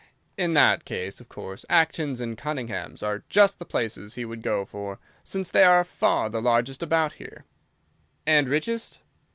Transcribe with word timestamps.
"In 0.35 0.55
that 0.55 0.83
case, 0.83 1.21
of 1.21 1.29
course, 1.29 1.63
Acton's 1.69 2.19
and 2.19 2.35
Cunningham's 2.35 3.03
are 3.03 3.21
just 3.29 3.59
the 3.59 3.65
places 3.65 4.15
he 4.15 4.25
would 4.25 4.41
go 4.41 4.65
for, 4.65 4.97
since 5.23 5.51
they 5.51 5.63
are 5.63 5.83
far 5.83 6.27
the 6.27 6.41
largest 6.41 6.81
about 6.81 7.13
here." 7.13 7.45
"And 8.25 8.49
richest?" 8.49 9.01